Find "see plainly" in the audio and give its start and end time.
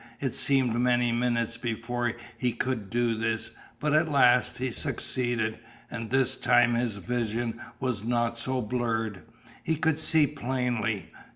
9.99-11.11